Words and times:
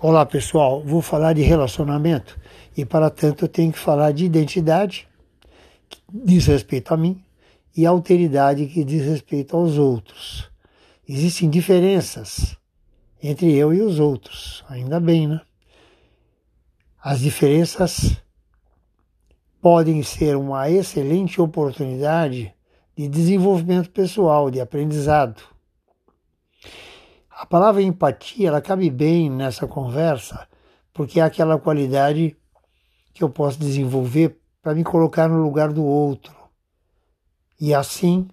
Olá 0.00 0.24
pessoal, 0.24 0.80
vou 0.80 1.02
falar 1.02 1.32
de 1.32 1.42
relacionamento 1.42 2.38
e 2.76 2.84
para 2.84 3.10
tanto 3.10 3.46
eu 3.46 3.48
tenho 3.48 3.72
que 3.72 3.78
falar 3.80 4.12
de 4.12 4.24
identidade, 4.24 5.08
que 5.88 5.98
diz 6.08 6.46
respeito 6.46 6.94
a 6.94 6.96
mim, 6.96 7.20
e 7.76 7.84
alteridade, 7.84 8.66
que 8.66 8.84
diz 8.84 9.04
respeito 9.04 9.56
aos 9.56 9.76
outros. 9.76 10.48
Existem 11.08 11.50
diferenças 11.50 12.56
entre 13.20 13.52
eu 13.52 13.74
e 13.74 13.82
os 13.82 13.98
outros, 13.98 14.64
ainda 14.68 15.00
bem, 15.00 15.26
né? 15.26 15.40
As 17.02 17.18
diferenças 17.18 18.22
podem 19.60 20.00
ser 20.04 20.36
uma 20.36 20.70
excelente 20.70 21.40
oportunidade 21.40 22.54
de 22.96 23.08
desenvolvimento 23.08 23.90
pessoal, 23.90 24.48
de 24.48 24.60
aprendizado. 24.60 25.42
A 27.38 27.46
palavra 27.46 27.80
empatia, 27.80 28.48
ela 28.48 28.60
cabe 28.60 28.90
bem 28.90 29.30
nessa 29.30 29.64
conversa, 29.64 30.48
porque 30.92 31.20
é 31.20 31.22
aquela 31.22 31.56
qualidade 31.56 32.36
que 33.14 33.22
eu 33.22 33.30
posso 33.30 33.60
desenvolver 33.60 34.40
para 34.60 34.74
me 34.74 34.82
colocar 34.82 35.28
no 35.28 35.40
lugar 35.40 35.72
do 35.72 35.84
outro 35.84 36.34
e 37.60 37.72
assim 37.72 38.28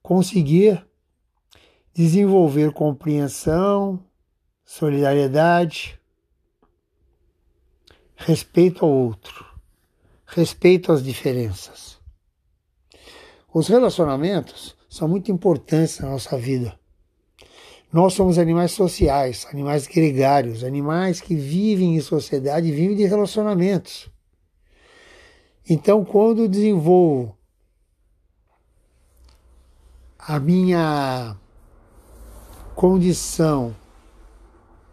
conseguir 0.00 0.86
desenvolver 1.92 2.72
compreensão, 2.72 3.98
solidariedade, 4.64 6.00
respeito 8.14 8.84
ao 8.84 8.92
outro, 8.92 9.44
respeito 10.24 10.92
às 10.92 11.02
diferenças. 11.02 11.98
Os 13.52 13.66
relacionamentos 13.66 14.76
são 14.88 15.08
muito 15.08 15.32
importantes 15.32 15.98
na 15.98 16.10
nossa 16.10 16.38
vida. 16.38 16.79
Nós 17.92 18.12
somos 18.12 18.38
animais 18.38 18.70
sociais, 18.70 19.46
animais 19.50 19.88
gregários, 19.88 20.62
animais 20.62 21.20
que 21.20 21.34
vivem 21.34 21.96
em 21.96 22.00
sociedade 22.00 22.68
e 22.68 22.72
vivem 22.72 22.96
de 22.96 23.04
relacionamentos. 23.04 24.08
Então, 25.68 26.04
quando 26.04 26.48
desenvolvo 26.48 27.36
a 30.16 30.38
minha 30.38 31.36
condição 32.76 33.74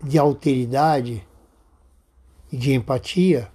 de 0.04 0.18
alteridade 0.18 1.26
e 2.52 2.58
de 2.58 2.74
empatia, 2.74 3.52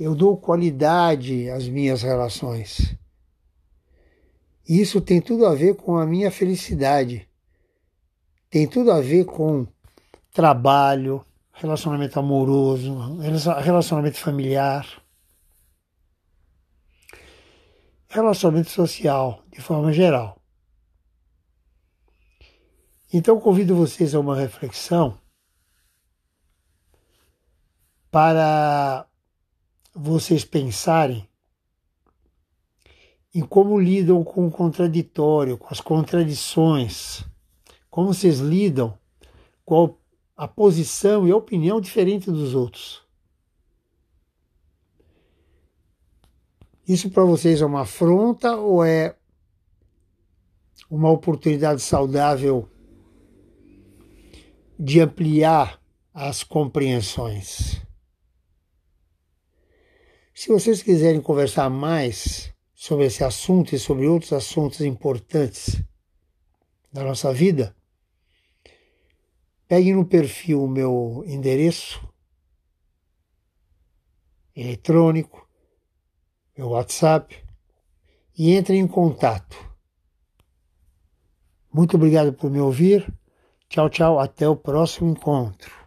eu 0.00 0.14
dou 0.14 0.38
qualidade 0.38 1.50
às 1.50 1.68
minhas 1.68 2.02
relações. 2.02 2.96
Isso 4.66 5.02
tem 5.02 5.20
tudo 5.20 5.44
a 5.44 5.54
ver 5.54 5.76
com 5.76 5.96
a 5.98 6.06
minha 6.06 6.30
felicidade 6.30 7.25
tem 8.50 8.68
tudo 8.68 8.92
a 8.92 9.00
ver 9.00 9.24
com 9.24 9.66
trabalho, 10.32 11.24
relacionamento 11.52 12.18
amoroso, 12.18 13.18
relacionamento 13.62 14.18
familiar, 14.18 14.86
relacionamento 18.08 18.70
social, 18.70 19.42
de 19.50 19.60
forma 19.60 19.92
geral. 19.92 20.40
Então 23.12 23.40
convido 23.40 23.74
vocês 23.74 24.14
a 24.14 24.20
uma 24.20 24.36
reflexão 24.36 25.18
para 28.10 29.06
vocês 29.94 30.44
pensarem 30.44 31.28
em 33.34 33.42
como 33.42 33.78
lidam 33.78 34.24
com 34.24 34.46
o 34.46 34.50
contraditório, 34.50 35.58
com 35.58 35.68
as 35.70 35.80
contradições 35.80 37.24
como 37.96 38.12
vocês 38.12 38.40
lidam 38.40 38.92
com 39.64 39.96
a 40.36 40.46
posição 40.46 41.26
e 41.26 41.30
a 41.30 41.36
opinião 41.36 41.80
diferente 41.80 42.30
dos 42.30 42.54
outros. 42.54 43.02
Isso 46.86 47.08
para 47.08 47.24
vocês 47.24 47.62
é 47.62 47.64
uma 47.64 47.80
afronta 47.80 48.54
ou 48.54 48.84
é 48.84 49.16
uma 50.90 51.10
oportunidade 51.10 51.80
saudável 51.80 52.68
de 54.78 55.00
ampliar 55.00 55.80
as 56.12 56.44
compreensões? 56.44 57.80
Se 60.34 60.48
vocês 60.50 60.82
quiserem 60.82 61.22
conversar 61.22 61.70
mais 61.70 62.52
sobre 62.74 63.06
esse 63.06 63.24
assunto 63.24 63.74
e 63.74 63.78
sobre 63.78 64.06
outros 64.06 64.34
assuntos 64.34 64.82
importantes 64.82 65.82
da 66.92 67.02
nossa 67.02 67.32
vida, 67.32 67.74
Pegue 69.68 69.92
no 69.92 70.04
perfil 70.04 70.62
o 70.62 70.68
meu 70.68 71.24
endereço 71.26 72.06
eletrônico, 74.54 75.46
meu 76.56 76.68
WhatsApp 76.68 77.36
e 78.38 78.52
entre 78.52 78.76
em 78.76 78.86
contato. 78.86 79.56
Muito 81.72 81.96
obrigado 81.96 82.32
por 82.32 82.50
me 82.50 82.60
ouvir. 82.60 83.12
Tchau, 83.68 83.90
tchau. 83.90 84.18
Até 84.18 84.48
o 84.48 84.56
próximo 84.56 85.10
encontro. 85.10 85.85